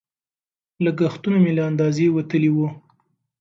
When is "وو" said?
2.53-2.67